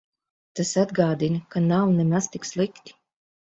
[0.59, 2.99] Tas atgādina, ka nav nemaz tik slikti.